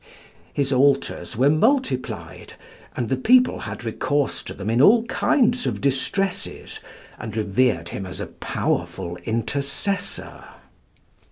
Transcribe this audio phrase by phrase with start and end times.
[0.51, 2.53] His altars were multiplied,
[2.95, 6.79] and the people had recourse to them in all kinds of distresses,
[7.19, 10.43] and revered him as a powerful intercessor.